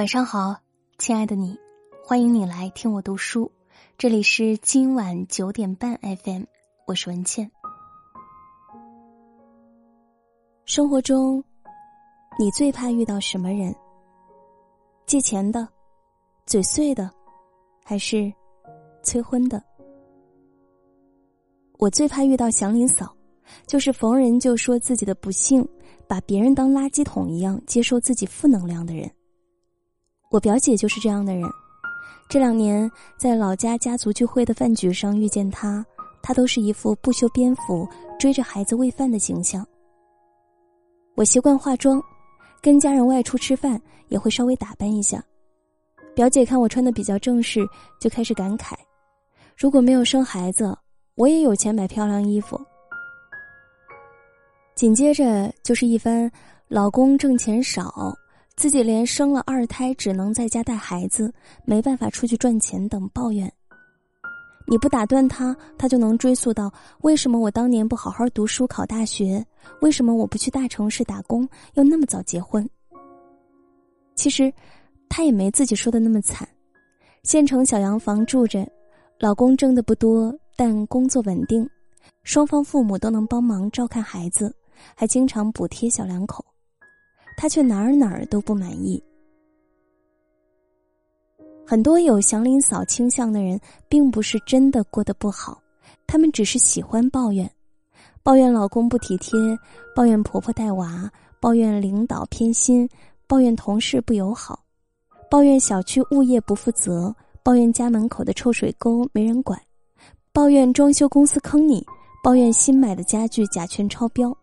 [0.00, 0.56] 晚上好，
[0.96, 1.54] 亲爱的你，
[2.02, 3.52] 欢迎你来听我读书。
[3.98, 5.94] 这里是今晚九点半
[6.24, 6.44] FM，
[6.86, 7.50] 我是文倩。
[10.64, 11.44] 生活中，
[12.38, 13.76] 你最怕遇到什么人？
[15.04, 15.68] 借钱的、
[16.46, 17.10] 嘴碎的，
[17.84, 18.32] 还是
[19.02, 19.62] 催婚的？
[21.76, 23.14] 我最怕遇到祥林嫂，
[23.66, 25.62] 就是逢人就说自己的不幸，
[26.08, 29.06] 把别人当垃圾桶一样接受自己负能量的人。
[30.30, 31.42] 我表姐就是这样的人，
[32.28, 35.84] 这两年在老家家族聚会的饭局上遇见她，
[36.22, 39.66] 她都是一副不修边幅追着孩子喂饭的形象。
[41.16, 42.00] 我习惯化妆，
[42.62, 45.20] 跟家人外出吃饭也会稍微打扮一下。
[46.14, 47.66] 表姐看我穿的比较正式，
[48.00, 48.74] 就开始感慨：
[49.56, 50.72] 如果没有生孩子，
[51.16, 52.60] 我也有钱买漂亮衣服。
[54.76, 56.30] 紧接着就是一番
[56.68, 58.16] 老公挣钱少。
[58.60, 61.32] 自己连生了二胎，只能在家带孩子，
[61.64, 63.50] 没办法出去赚钱等抱怨。
[64.66, 69.42] 你不打断他，他就能追溯到为什么我当年不好好读书考大学，
[69.80, 72.68] 为什么我不去大城市打工，又那么早结婚。
[74.14, 74.52] 其实，
[75.08, 76.46] 他也没自己说的那么惨，
[77.22, 78.70] 县城小洋房住着，
[79.18, 81.66] 老公挣的不多，但工作稳定，
[82.24, 84.54] 双方父母都能帮忙照看孩子，
[84.94, 86.44] 还经常补贴小两口。
[87.40, 89.02] 他却哪儿哪儿都不满意。
[91.66, 95.58] 很多有祥林嫂倾向的人，并不是真的过得不好，
[96.06, 97.50] 他们只是喜欢抱怨，
[98.22, 99.40] 抱怨老公不体贴，
[99.96, 102.86] 抱怨婆婆带娃，抱怨领导偏心，
[103.26, 104.62] 抱怨同事不友好，
[105.30, 109.58] 抱怨小区物业不负责，抱怨家门口的臭水沟没人管，
[110.30, 111.82] 抱怨装修公司坑你，
[112.22, 114.36] 抱怨新买的家具甲醛超标。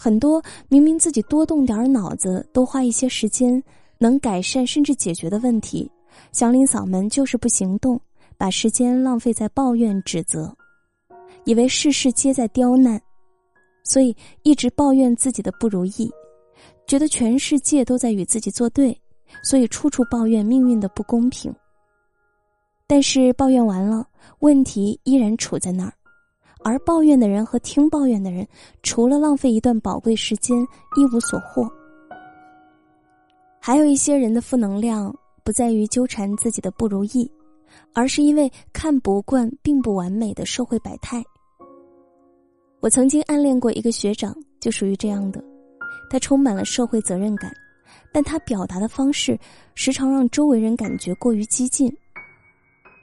[0.00, 3.60] 很多明明自己多动点脑子，多花一些时间，
[3.98, 5.90] 能改善甚至解决的问题，
[6.30, 8.00] 祥林嫂们就是不行动，
[8.36, 10.56] 把时间浪费在抱怨指责，
[11.44, 13.02] 以为事事皆在刁难，
[13.82, 16.08] 所以一直抱怨自己的不如意，
[16.86, 18.96] 觉得全世界都在与自己作对，
[19.42, 21.52] 所以处处抱怨命运的不公平。
[22.86, 24.06] 但是抱怨完了，
[24.38, 25.92] 问题依然处在那儿。
[26.64, 28.46] 而抱怨的人和听抱怨的人，
[28.82, 30.56] 除了浪费一段宝贵时间，
[30.96, 31.68] 一无所获。
[33.60, 35.14] 还有一些人的负能量，
[35.44, 37.30] 不在于纠缠自己的不如意，
[37.92, 41.22] 而是因为看不惯并不完美的社会百态。
[42.80, 45.42] 我曾经暗恋过一个学长，就属于这样的，
[46.08, 47.52] 他充满了社会责任感，
[48.12, 49.38] 但他表达的方式，
[49.74, 51.94] 时常让周围人感觉过于激进。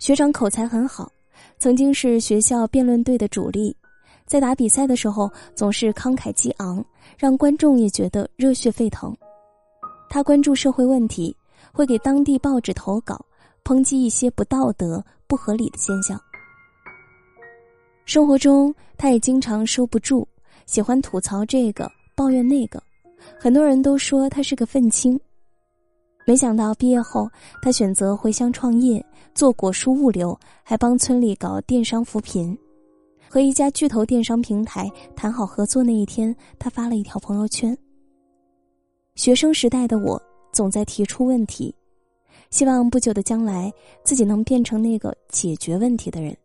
[0.00, 1.10] 学长口才很好。
[1.58, 3.76] 曾经是学校辩论队的主力，
[4.26, 6.84] 在打比赛的时候总是慷慨激昂，
[7.18, 9.14] 让观众也觉得热血沸腾。
[10.08, 11.36] 他关注社会问题，
[11.72, 13.20] 会给当地报纸投稿，
[13.64, 16.20] 抨击一些不道德、不合理的现象。
[18.04, 20.26] 生活中，他也经常收不住，
[20.64, 22.80] 喜欢吐槽这个，抱怨那个，
[23.38, 25.20] 很多人都说他是个愤青。
[26.28, 27.26] 没想到毕业后，
[27.62, 29.02] 他选择回乡创业，
[29.34, 32.54] 做果蔬物流，还帮村里搞电商扶贫。
[33.30, 37.74] 和一家巨头电商平台谈好合作那一天，他发了一条朋友圈
[39.16, 40.22] ：“学生时代的我
[40.52, 41.74] 总在提出问题，
[42.50, 43.72] 希望不久的将来
[44.04, 46.36] 自己能变成那个解决问题的人。”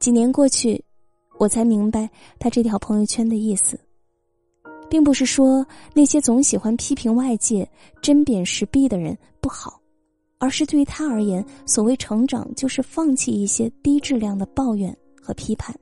[0.00, 0.84] 几年过去，
[1.38, 3.78] 我才明白他这条朋友圈的意思。
[4.88, 7.68] 并不是说那些总喜欢批评外界、
[8.00, 9.80] 针砭时弊的人不好，
[10.38, 15.74] 而是对于他而言，所谓成长就是放弃一些低质量的抱怨和批判。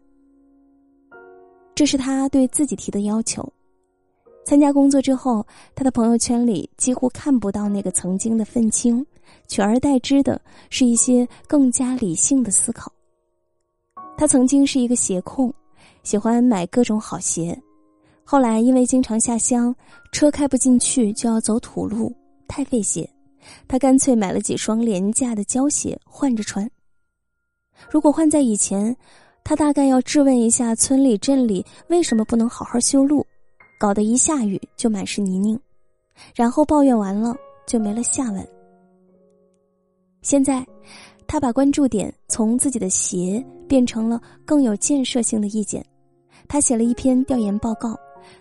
[1.75, 3.47] 这是他对自己提的要求。
[4.44, 9.05] 参加工作之后，他的朋友圈里几乎看不到那个曾经的愤青，
[9.49, 10.41] 取而代之的
[10.71, 12.93] 是一些更加理性的思考。
[14.17, 15.53] 他曾经是一个鞋控，
[16.03, 17.59] 喜欢买各种好鞋。
[18.31, 19.75] 后来因为经常下乡，
[20.12, 22.15] 车开不进去就要走土路，
[22.47, 23.11] 太费鞋，
[23.67, 26.71] 他干脆买了几双廉价的胶鞋换着穿。
[27.91, 28.97] 如果换在以前，
[29.43, 33.27] 他大概要质问一下村里镇里为什么不能好好修路，
[33.81, 35.59] 搞得一下雨就满是泥泞，
[36.32, 37.35] 然后抱怨完了
[37.67, 38.49] 就没了下文。
[40.23, 40.65] 现在，
[41.27, 45.85] 他把关注点从自己的鞋变成了更有建设性的意见，
[46.47, 47.99] 他写了一篇调研报告。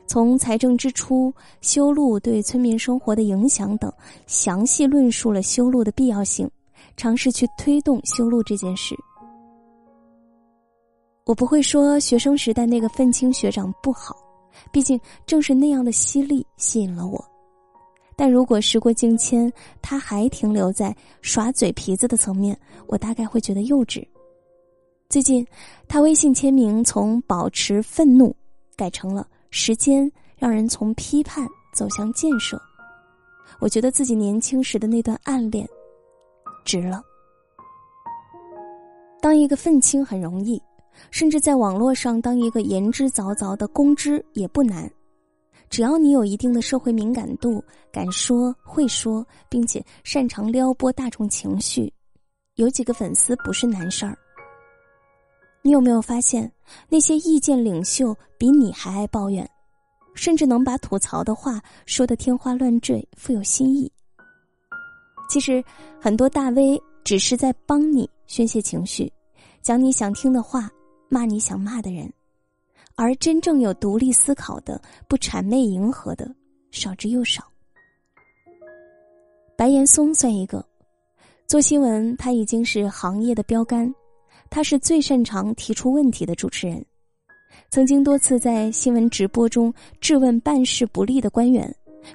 [0.07, 3.91] 从财政支出、修路对村民生活的影响等，
[4.27, 6.49] 详细论述了修路的必要性，
[6.97, 8.95] 尝试去推动修路这件事。
[11.25, 14.15] 我不会说学生时代那个愤青学长不好，
[14.71, 17.23] 毕竟正是那样的犀利吸引了我。
[18.15, 19.51] 但如果时过境迁，
[19.81, 24.03] 他还停留在耍嘴皮子的层面，我大概会觉得幼稚。
[25.07, 25.45] 最近，
[25.87, 28.35] 他微信签名从“保持愤怒”
[28.75, 32.61] 改成了“时间让人从批判走向建设”。
[33.59, 35.67] 我觉得自己年轻时的那段暗恋，
[36.63, 37.03] 值了。
[39.21, 40.61] 当一个愤青很容易，
[41.11, 44.89] 甚至在网络上当一个言之凿凿的公知也不难。
[45.69, 51.91] 只要你有一定的社会敏感度，敢说会说，并且擅长撩拨大众情绪，
[52.55, 54.17] 有几个粉丝不是难事儿。
[55.61, 56.51] 你有没有发现，
[56.87, 59.47] 那些意见领袖比你还爱抱怨，
[60.13, 63.91] 甚至能把吐槽的话说得天花乱坠，富有新意？
[65.29, 65.63] 其实，
[66.01, 69.11] 很多大 V 只是在帮你宣泄情绪，
[69.61, 70.69] 讲你想听的话，
[71.09, 72.11] 骂你想骂的人。
[72.95, 76.29] 而真正有独立思考的、不谄媚迎合的，
[76.71, 77.43] 少之又少。
[79.55, 80.65] 白岩松算一个，
[81.47, 83.93] 做新闻他已经是行业的标杆，
[84.49, 86.83] 他是最擅长提出问题的主持人，
[87.69, 91.73] 曾经多次在新闻直播中质问办事不力的官员，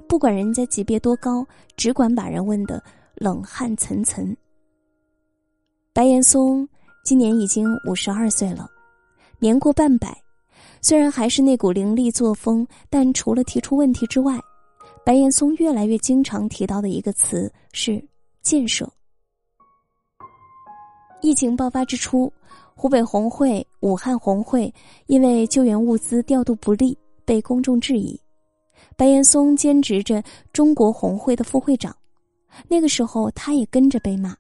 [0.09, 1.47] 不管人家级别多高，
[1.77, 2.83] 只管把人问得
[3.15, 4.35] 冷汗涔涔。
[5.93, 6.69] 白岩松
[7.05, 8.69] 今年已经五十二岁了，
[9.39, 10.17] 年过半百。
[10.83, 14.39] 虽然还是那股凌厉作风，但除了提出问题之外，
[15.05, 18.05] 白岩松越来越经常提到的一个词是
[18.43, 18.91] 建设。
[21.25, 22.31] 疫情爆发之初，
[22.75, 24.71] 湖北红会、武汉红会
[25.07, 26.95] 因为救援物资调度不力
[27.25, 28.21] 被公众质疑，
[28.95, 30.23] 白岩松兼职着
[30.53, 31.97] 中国红会的副会长，
[32.69, 34.37] 那个时候他也跟着被骂。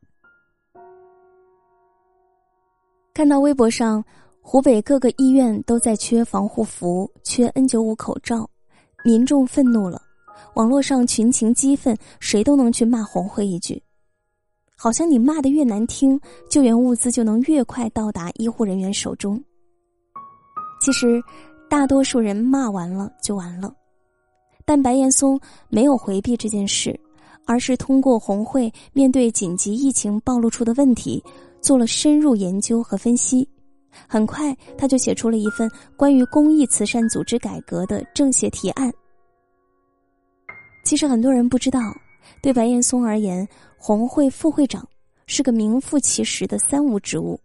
[3.15, 4.05] 看到微博上。
[4.47, 8.47] 湖北各个医院都在缺防护服、缺 N95 口罩，
[9.03, 10.03] 民众愤怒了，
[10.53, 13.83] 网络上群情激愤，谁都能去骂红会一句，
[14.85, 19.43] 好像你骂的越难听，救援物资就能越快到达医护人员手中。
[20.79, 21.23] 其实，
[21.71, 23.75] 大多数人骂完了就完了，
[24.67, 25.41] 但白岩松
[25.71, 27.01] 没有回避这件事，
[27.47, 31.25] 而是通过红会面对紧急疫情暴露出的问题，
[31.63, 33.49] 做了深入研究和分析。
[34.07, 35.67] 很快，他就写出了一份
[35.97, 38.93] 关于公益慈善组织改革的政协提案。
[40.85, 41.81] 其实很多人不知道，
[42.43, 44.87] 对白岩松而言，红会副会长
[45.27, 47.39] 是个名副其实的三无职务：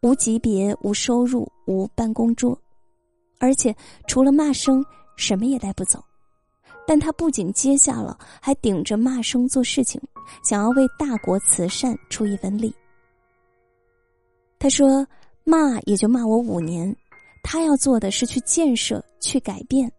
[0.00, 2.58] 无级别、无收入、无办公桌，
[3.38, 3.74] 而且
[4.06, 4.84] 除了骂声，
[5.16, 6.02] 什么也带不走。
[6.86, 10.00] 但他不仅接下了，还顶着骂声做事情，
[10.42, 12.74] 想要为大国慈善出一份力。
[14.58, 15.06] 他说。
[15.44, 16.96] 骂也就骂我五年，
[17.42, 19.92] 他要做的是去建设、去改变。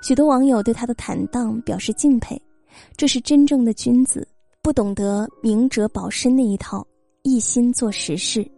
[0.00, 2.40] 许多网友对他的坦荡表示敬佩，
[2.96, 4.26] 这是真正的君子，
[4.62, 6.86] 不懂得明哲保身那一套，
[7.22, 8.48] 一心做实事。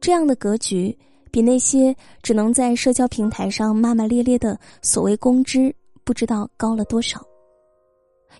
[0.00, 0.96] 这样的格局，
[1.30, 7.20] 比那些只能在社交平台上骂骂咧咧的所谓公知，不知道高了多少。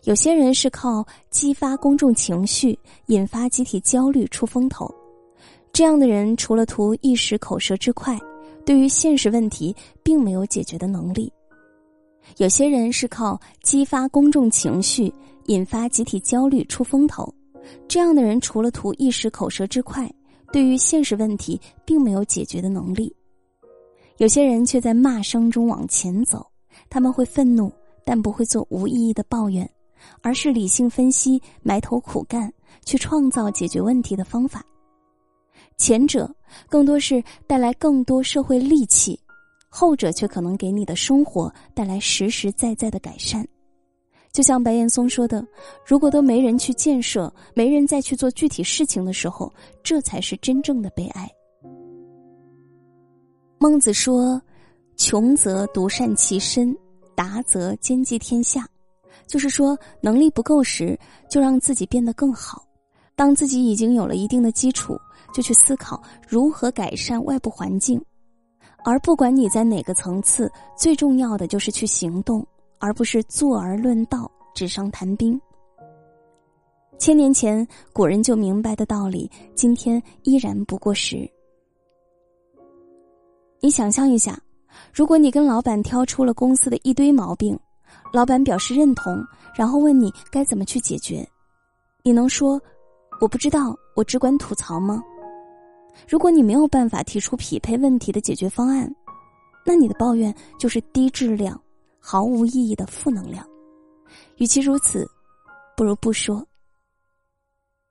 [0.05, 4.89] 有些人是靠激发公众情绪、引发集体焦虑出风头。
[5.73, 8.19] 这样的人除了图一时口舌之快，
[8.65, 11.33] 对于现实问题并没有解决的能力。
[12.37, 15.13] 有些人是靠激发公众情绪、
[15.47, 17.33] 引发集体焦虑出风头，
[17.89, 20.09] 这样的人除了图一时口舌之快，
[20.53, 23.13] 对于现实问题并没有解决的能力。
[24.19, 26.47] 有些人却在骂声中往前走，
[26.89, 27.73] 他们会愤怒，
[28.05, 29.69] 但不会做无意义的抱怨，
[30.23, 32.53] 而是理性分析，埋头苦干，
[32.85, 34.65] 去创造解决问题的方法。
[35.77, 36.29] 前者
[36.69, 39.19] 更多是带来更多社会戾气，
[39.79, 43.47] 后者却可能给你的生活带来实实在在的改善。
[44.33, 45.47] 就像白岩松说的
[45.87, 49.53] ：“如果都没人去建设，没人再去做具体事情的时候，
[49.85, 51.31] 这才是真正的悲哀。”
[53.61, 54.43] 孟子说
[54.99, 56.77] ：“穷则独善其身，
[57.15, 58.69] 达则兼济天下。”
[59.29, 60.99] 就是说，能力不够时，
[61.31, 62.61] 就让自己变得更好；
[63.15, 64.99] 当自己已经有了一定的基础。
[65.33, 68.03] 就去思考如何改善外部环境，
[68.85, 72.47] 而不管你在哪个层次，最重要的就是去行动，
[72.79, 75.39] 而不是坐而论道、纸上谈兵。
[76.99, 81.29] 千年前古人就明白的道理，今天依然不过时。
[83.61, 84.41] 你想象一下，
[84.93, 87.59] 如果你跟老板挑出了公司的一堆毛病，
[88.13, 89.23] 老板表示认同，
[89.55, 91.29] 然后问你该怎么去解决，
[92.03, 92.61] 你能说
[93.21, 95.03] 我不知道，我只管吐槽吗？
[96.07, 98.95] 如果你没有办法提出匹配问题的解决方案，
[99.65, 101.61] 那你的抱怨就是低质量、
[101.99, 103.47] 毫无意义的负能量。
[104.37, 105.09] 与其如此，
[105.77, 106.47] 不如不说。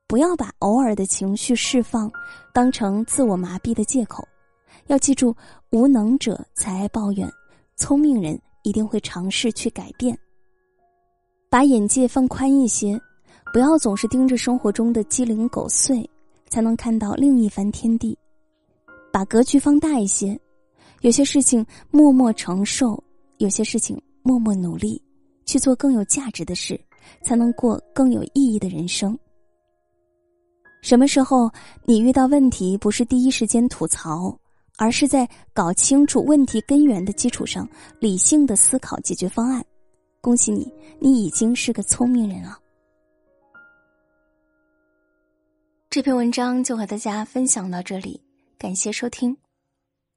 [0.07, 2.09] 不要把偶尔的情绪释放
[2.53, 4.25] 当成自我麻痹的借口。
[4.87, 5.35] 要记住，
[5.71, 7.29] 无能者才爱抱怨，
[7.75, 10.17] 聪明人一定会尝试去改变。
[11.49, 12.99] 把眼界放宽一些，
[13.51, 16.09] 不要总是盯着生活中的鸡零狗碎，
[16.49, 18.17] 才能看到另一番天地。
[19.11, 20.39] 把格局放大一些，
[21.01, 23.01] 有些事情默默承受，
[23.37, 25.01] 有些事情默默努力，
[25.45, 26.79] 去做更有价值的事，
[27.23, 29.17] 才能过更有意义的人生。
[30.81, 31.49] 什么时候
[31.85, 34.37] 你遇到问题，不是第一时间吐槽？
[34.79, 37.67] 而是在搞清楚问题根源的基础上，
[37.99, 39.65] 理性的思考解决方案。
[40.21, 42.59] 恭喜你，你已经是个聪明人了。
[45.97, 48.21] 这篇文章就和大家分享到这里，
[48.59, 49.35] 感谢收听，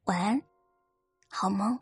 [0.05, 0.43] 晚安，
[1.27, 1.79] 好梦。